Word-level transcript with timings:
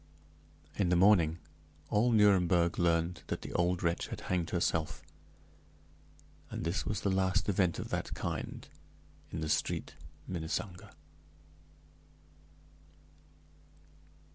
In 0.77 0.89
the 0.89 0.95
morning, 0.95 1.37
all 1.91 2.11
Nuremberg 2.11 2.79
learned 2.79 3.21
that 3.27 3.43
the 3.43 3.53
old 3.53 3.83
wretch 3.83 4.07
had 4.07 4.21
hanged 4.21 4.49
herself, 4.49 5.03
and 6.49 6.63
this 6.63 6.87
was 6.87 7.01
the 7.01 7.11
last 7.11 7.47
event 7.47 7.77
of 7.77 7.89
that 7.89 8.15
kind 8.15 8.67
in 9.29 9.41
the 9.41 9.47
Street 9.63 9.93
Minnesänger. 10.27 10.89